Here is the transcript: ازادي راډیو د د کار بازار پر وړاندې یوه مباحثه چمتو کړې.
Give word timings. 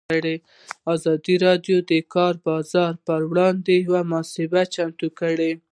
ازادي 0.93 1.35
راډیو 1.45 1.77
د 1.83 1.85
د 1.91 1.93
کار 2.15 2.33
بازار 2.47 2.93
پر 3.07 3.21
وړاندې 3.31 3.73
یوه 3.85 4.01
مباحثه 4.11 4.61
چمتو 4.73 5.07
کړې. 5.19 5.51